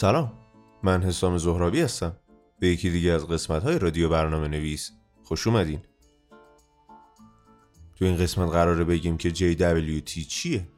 [0.00, 0.32] سلام.
[0.82, 2.16] من حسام زهرابی هستم.
[2.58, 4.90] به یکی دیگه از قسمت های رادیو برنامه نویس.
[5.24, 5.80] خوش اومدین.
[7.96, 10.68] تو این قسمت قراره بگیم که JWT چیه؟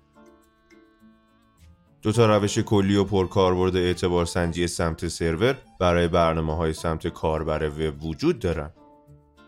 [2.02, 7.68] دو تا روش کلی و پرکاربرد اعتبار سنجی سمت سرور برای برنامه های سمت کاربر
[7.68, 8.71] وب وجود دارن.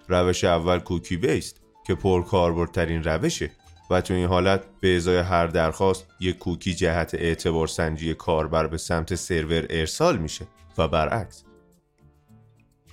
[0.08, 3.50] روش اول کوکی بیست که پرکاربردترین روشه.
[3.92, 8.78] و تو این حالت به ازای هر درخواست یک کوکی جهت اعتبار سنجی کاربر به
[8.78, 10.46] سمت سرور ارسال میشه
[10.78, 11.44] و برعکس.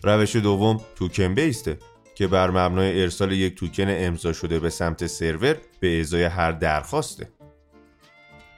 [0.03, 1.77] روش دوم توکن بیسته
[2.15, 7.29] که بر مبنای ارسال یک توکن امضا شده به سمت سرور به ازای هر درخواسته.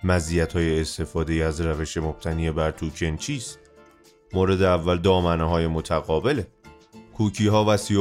[0.03, 3.59] مزیت های استفاده از روش مبتنی بر توکن چیست؟
[4.33, 6.47] مورد اول دامنه های متقابله.
[7.17, 7.97] کوکی ها و سی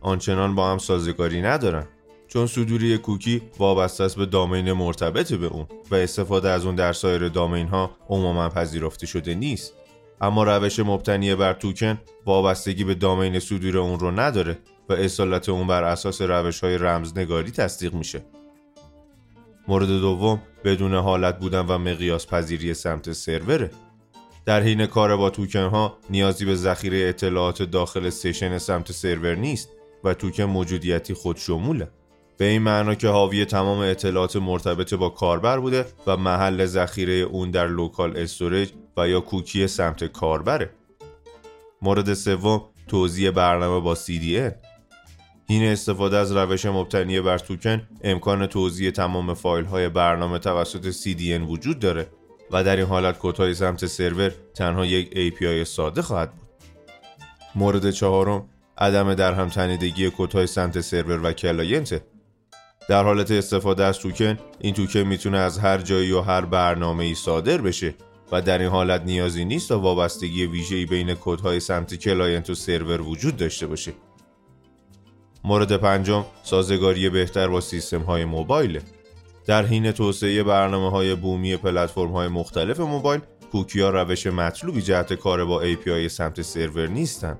[0.00, 1.86] آنچنان با هم سازگاری ندارن.
[2.32, 6.74] چون صدور یک کوکی وابسته است به دامین مرتبط به اون و استفاده از اون
[6.74, 9.72] در سایر دامین ها عموما پذیرفته شده نیست.
[10.20, 15.66] اما روش مبتنی بر توکن وابستگی به domain صدور اون رو نداره و اصالت اون
[15.66, 18.24] بر اساس روش های رمزنگاری تصدیق میشه.
[19.68, 23.70] مورد دوم بدون حالت بودن و مقیاس پذیری سمت سروره
[24.44, 29.68] در حین کار با توکن ها نیازی به ذخیره اطلاعات داخل session سمت سرور نیست
[30.04, 31.88] و توکن موجودیتی خودشموله.
[32.36, 37.50] به این معنا که حاوی تمام اطلاعات مرتبط با کاربر بوده و محل ذخیره اون
[37.50, 40.70] در local storage و یا کوکی سمت کاربره.
[41.82, 44.52] مورد سوم توزیع برنامه با CDN
[45.46, 51.50] این استفاده از روش مبتنی بر توکن امکان توزیع تمام فایل های برنامه توسط CDN
[51.50, 52.06] وجود داره
[52.50, 56.48] و در این حالت کدهای سمت سرور تنها یک API ساده خواهد بود.
[57.54, 62.02] مورد چهارم عدم در هم تنیدگی کدهای سمت سرور و client.
[62.88, 67.14] در حالت استفاده از توکن این توکن می‌تونه از هر جایی و هر برنامه ای
[67.14, 67.94] صادر بشه
[68.32, 73.00] و در این حالت نیازی نیست تا وابستگی ویژه‌ای بین کدهای سمت client و سرور
[73.00, 73.92] وجود داشته باشه.
[75.44, 78.80] مورد پنجم سازگاری بهتر با سیستم های موبایل
[79.46, 83.20] در حین توسعه برنامه های بومی پلتفرم های مختلف موبایل
[83.52, 87.38] کوکیا روش مطلوبی جهت کار با API سمت سرور نیستند.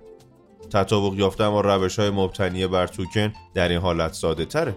[0.71, 4.77] تطابق یافتن با روش های مبتنی بر توکن در این حالت ساده تره.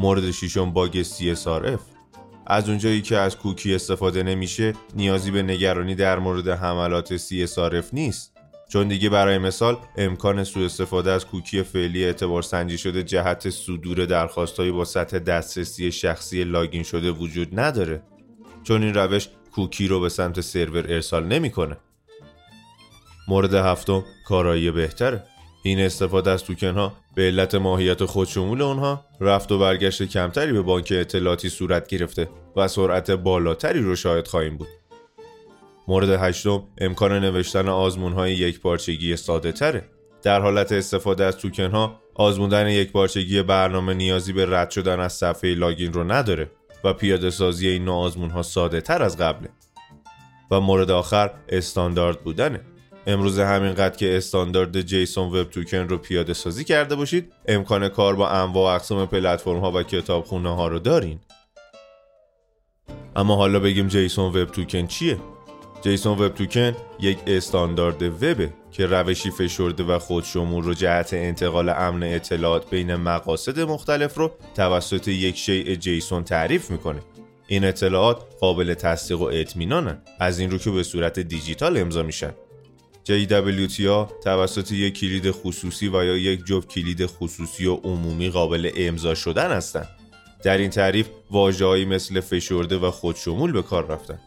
[0.00, 1.80] مورد ششم باگ CSRF
[2.46, 8.36] از اونجایی که از کوکی استفاده نمیشه نیازی به نگرانی در مورد حملات CSRF نیست.
[8.68, 14.06] چون دیگه برای مثال امکان سوء استفاده از کوکی فعلی اعتبار سنجی شده جهت صدور
[14.06, 18.02] درخواستهایی با سطح دسترسی شخصی لاگین شده وجود نداره.
[18.62, 21.76] چون این روش کوکی رو به سمت سرور ارسال نمی‌کنه.
[23.28, 25.24] مورد هفتم کارایی بهتره.
[25.62, 30.62] این استفاده از توکن ها به علت ماهیت خودشمول اونها رفت و برگشت کمتری به
[30.62, 34.68] بانک اطلاعاتی صورت گرفته و سرعت بالاتری رو شاهد خواهیم بود.
[35.88, 39.84] مورد هشتم امکان نوشتن آزمون های یک پارچگی ساده تره.
[40.22, 45.12] در حالت استفاده از توکن ها آزموندن یک پارچگی برنامه نیازی به رد شدن از
[45.12, 46.50] صفحه لاگین رو نداره
[46.84, 49.48] و پیاده سازی این نوع آزمون ها ساده تر از قبله.
[50.50, 52.60] و مورد آخر استاندارد بودنه.
[53.06, 58.28] امروز همینقدر که استاندارد جیسون وب توکن رو پیاده سازی کرده باشید امکان کار با
[58.28, 61.20] انواع و اقسام پلتفرم ها و کتابخونه ها رو دارین.
[63.16, 65.18] اما حالا بگیم جیسون وب توکن چیه؟
[65.82, 72.02] جیسون وب توکن یک استاندارد وبه که روشی فشرده و خودشمول رو جهت انتقال امن
[72.02, 77.00] اطلاعات بین مقاصد مختلف رو توسط یک شیء جیسون تعریف می‌کنه.
[77.46, 79.98] این اطلاعات قابل تصدیق و اطمینانن.
[80.18, 82.32] از این رو که به صورت دیجیتال امضا میشن.
[83.08, 83.80] JWT
[84.24, 89.50] توسط یک کلید خصوصی و یا یک جفت کلید خصوصی و عمومی قابل امضا شدن
[89.50, 89.88] هستند.
[90.42, 94.18] در این تعریف واژههایی مثل فشرده و خودشمول به کار رفتن.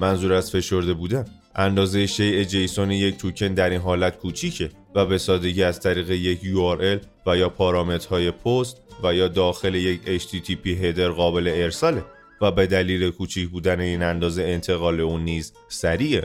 [0.00, 1.24] منظور از فشرده بودن
[1.54, 6.40] اندازه شیء جیسون یک توکن در این حالت کوچیکه و به سادگی از طریق یک
[6.40, 12.04] URL و یا پارامترهای پست و یا داخل یک HTTP هدر قابل ارساله
[12.40, 16.24] و به دلیل کوچیک بودن این اندازه انتقال اون نیز سریعه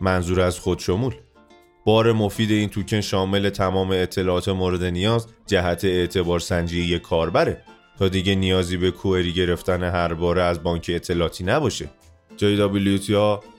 [0.00, 1.14] منظور از خودشمول.
[1.84, 7.62] بار مفید این توکن شامل تمام اطلاعات مورد نیاز جهت اعتبار سنجی یک کاربره.
[7.98, 11.90] تا دیگه نیازی به query گرفتن هر باره از بانک اطلاعاتی نباشه.
[12.38, 13.10] JWT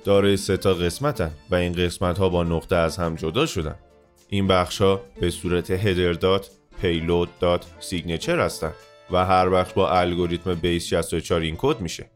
[0.04, 3.76] دارای سه تا قسمتن و این قسمت ها با نقطه از هم جدا شدن.
[4.30, 6.50] این بخش ها به صورت header dot،
[6.82, 8.74] payload dot، signature هستن
[9.12, 12.12] و هر بخش با الگوریتم base 64 encode میشه.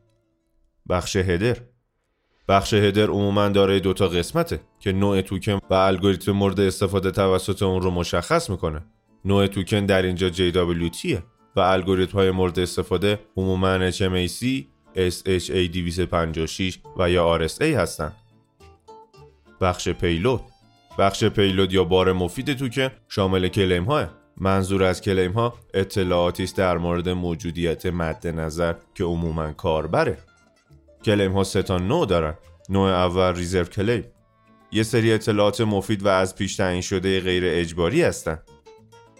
[0.90, 1.58] بخش هدر.
[2.48, 7.82] بخش هدر عموما دارای دوتا قسمته که نوع توکن و الگوریتم مورد استفاده توسط اون
[7.82, 8.82] رو مشخص می‌کنه.
[9.26, 11.18] نوع توکن در اینجا JWT
[11.56, 14.64] و الگوریتم های مورد استفاده عموما HMAC,
[14.96, 18.14] SHA 256 و یا RSA هستند.
[19.62, 20.42] بخش پیلود
[20.98, 24.06] بخش پیلود یا بار مفید توکن شامل کلیم های
[24.38, 30.18] منظور از کلیم ها اطلاعاتی است در مورد موجودیت مد نظر که عموما کاربره.
[31.06, 32.38] claim ها سه نوع دارن.
[32.70, 34.04] نوع اول reserved claim.
[34.72, 38.44] یه سری اطلاعات مفید و از پیش تعیین شده غیر اجباری هستند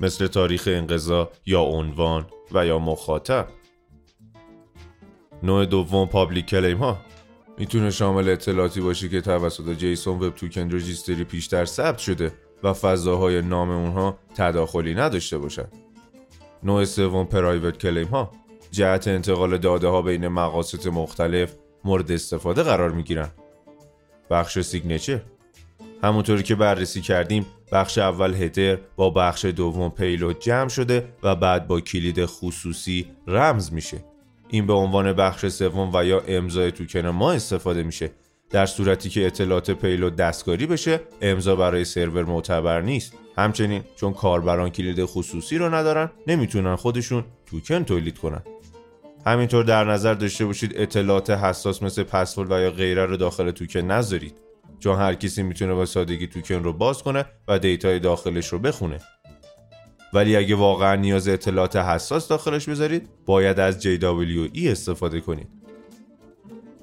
[0.02, 3.48] مثل تاریخ انقضا یا عنوان و یا مخاطب.
[5.44, 6.98] نوع دوم public claim ها.
[7.58, 12.34] می‌تونه شامل اطلاعاتی باشه که توسط JSON Web Token registry پیشتر ثبت شده
[12.64, 15.68] و فضاهای نام اونها تداخلی نداشته باشد.
[16.64, 18.32] نوع سوم private claim ها.
[18.72, 21.54] جهت انتقال داده ها بین مقاصد مختلف
[21.86, 23.30] مورد استفاده قرار می گیرن.
[24.30, 25.22] بخش signature
[26.04, 31.68] همونطوری که بررسی کردیم بخش اول header با بخش دوم payload جمع شده و بعد
[31.68, 33.98] با کلید خصوصی رمز میشه.
[34.50, 38.12] این به عنوان بخش سوم و یا امضای توکن ما استفاده میشه.
[38.50, 43.14] در صورتی که اطلاعات payload دستکاری بشه امضا برای سرور معتبر نیست.
[43.38, 48.42] همچنین چون کاربران کلید خصوصی رو ندارن نمی‌تونن خودشون توکن تولید کنن.
[49.26, 53.80] همینطور در نظر داشته باشید اطلاعات حساس مثل پسورد و یا غیره رو داخل توکن
[53.80, 54.38] نذارید.
[54.80, 59.00] چون هر کسی می‌تونه با سادگی توکن رو باز کنه و دیتای داخلش رو بخونه.
[60.14, 65.48] ولی اگه واقعا نیاز اطلاعات حساس داخلش بذارید باید از JWE استفاده کنید.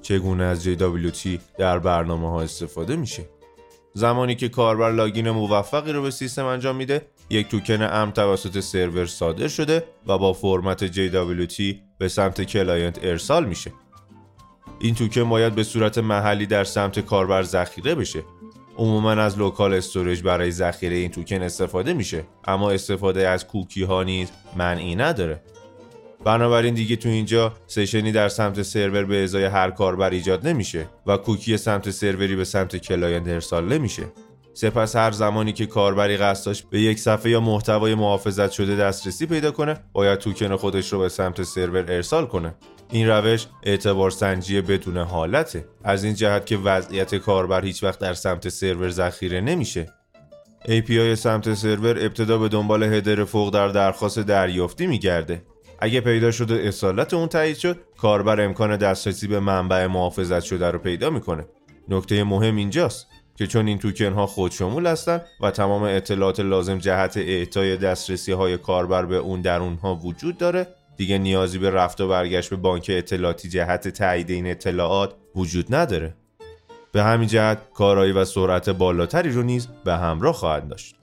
[0.01, 3.25] چگونه از JWT در برنامه ها استفاده میشه؟
[3.93, 9.05] زمانی که کاربر login موفقی رو به سیستم انجام میده یک توکن ام توسط سرور
[9.05, 11.61] صادر شده و با فرمت JWT
[12.03, 13.71] به سمت client ارسال میشه.
[14.79, 18.23] این توکن باید به صورت محلی در سمت کاربر ذخیره بشه.
[18.77, 24.03] عموما از local storage برای ذخیره این توکن استفاده میشه اما استفاده از کوکی ها
[24.03, 25.41] نیز منعی نداره.
[26.23, 30.85] بنابراین دیگه تو اینجا session ی در سمت سرور به ازای هر کاربر ایجاد نمیشه
[31.07, 34.03] و کوکی سمت سروری به سمت client ارسال نمیشه.
[34.53, 39.25] سپس هر زمانی که کاربری قصد داشت به یک صفحه یا محتوای محافظت شده دسترسی
[39.25, 42.55] پیدا کنه باید توکن خودش رو به سمت سرور ارسال کنه.
[42.91, 45.65] این روش اعتبار سنجی بدون حالته.
[45.83, 49.93] از این جهت که وضعیت کاربر هیچ وقت در سمت سرور ذخیره نمیشه.
[50.65, 55.41] API سمت سرور ابتدا به دنبال هدر فوق در درخواست دریافتی میگرده.
[55.79, 60.79] اگه پیدا شده اصالت اون تایید شد کاربر امکان دسترسی به منبع محافظت شده رو
[60.79, 61.45] پیدا می‌کنه.
[61.89, 63.07] نکته مهم اینجاست.
[63.35, 68.57] که چون این توکن ها خودشمول هستند و تمام اطلاعات لازم جهت اعطای دسترسی های
[68.57, 72.85] کاربر به اون در اونها وجود داره دیگه نیازی به رفت و برگشت به بانک
[72.89, 76.15] اطلاعاتی جهت تایید این اطلاعات وجود نداره.
[76.91, 80.95] به همین جهت کارایی و سرعت بالاتری رو نیز به همراه خواهد داشت.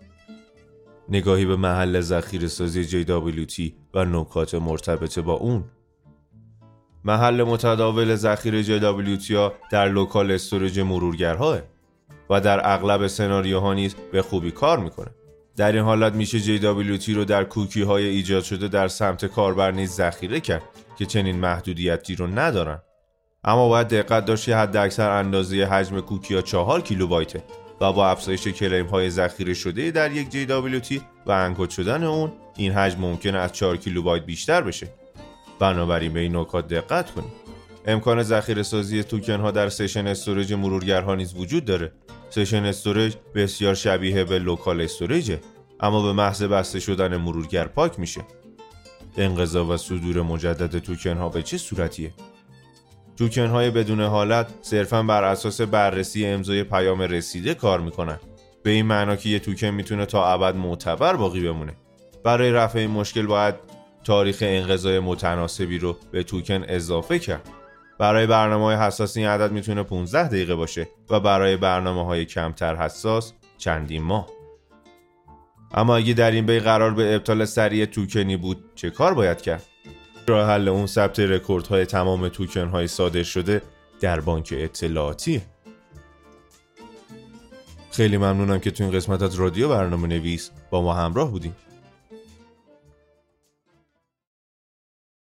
[1.08, 5.64] نگاهی به محل ذخیره سازی JWT و نکات مرتبط با اون.
[7.04, 11.58] محل متداول ذخیره JWT ها در local storage مرورگرها.
[12.30, 15.10] و در اغلب سناریوها نیز به خوبی کار می‌کنه.
[15.56, 19.90] در این حالت میشه JWT رو در کوکی های ایجاد شده در سمت کاربر نیز
[19.90, 20.62] ذخیره کرد
[20.98, 22.82] که چنین محدودیتی رو ندارن.
[23.44, 27.42] اما باید دقت داشت که حد اکثر اندازه حجم کوکی ها 4 کیلوبایته
[27.80, 32.72] و با افزایش claim های ذخیره شده در یک JWT و encode شدن اون این
[32.72, 34.88] حجم ممکنه از 4 کیلوبایت بیشتر بشه.
[35.58, 37.32] بنابراین به این نکات دقت کنید.
[37.86, 41.92] امکان ذخیره سازی توکن ها در session storage مرورگرها نیز وجود داره.
[42.30, 45.40] session storage بسیار شبیه به local storage ه
[45.80, 48.20] اما به محض بسته شدن مرورگر پاک میشه.
[49.16, 52.14] انقضا و صدور مجدد توکن ها به چه صورتیه؟
[53.16, 58.18] توکن های بدون حالت صرفا بر اساس بررسی امضای پیام رسیده کار می‌کنن.
[58.62, 61.72] به این معنا که یه توکن می‌تونه تا ابد معتبر باقی بمونه.
[62.24, 63.54] برای رفع این مشکل باید
[64.04, 67.48] تاریخ انقضای متناسبی رو به توکن اضافه کرد.
[68.00, 72.76] برای برنامه های حساس این عدد می‌تونه 15 دقیقه باشه و برای برنامه های کمتر
[72.76, 74.26] حساس چندین ماه.
[75.74, 79.62] اما اگه در این بین قرار به ابطال سریع توکنی بود چه کار باید کرد؟
[80.26, 81.20] راه حل اون ثبت
[81.70, 83.62] های تمام توکن های صادر شده
[84.00, 85.42] در بانک اطلاعاتی.
[87.90, 91.56] خیلی ممنونم که تو این قسمت از رادیو برنامه نویس با ما همراه بودیم